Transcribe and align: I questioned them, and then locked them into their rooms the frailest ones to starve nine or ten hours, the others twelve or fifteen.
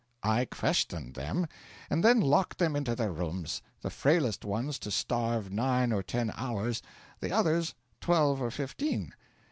I 0.23 0.45
questioned 0.45 1.13
them, 1.13 1.45
and 1.87 2.03
then 2.03 2.21
locked 2.21 2.57
them 2.57 2.75
into 2.75 2.95
their 2.95 3.11
rooms 3.11 3.61
the 3.81 3.91
frailest 3.91 4.43
ones 4.43 4.79
to 4.79 4.89
starve 4.89 5.51
nine 5.51 5.91
or 5.91 6.01
ten 6.01 6.31
hours, 6.35 6.81
the 7.19 7.31
others 7.31 7.75
twelve 7.99 8.41
or 8.41 8.49
fifteen. 8.49 9.13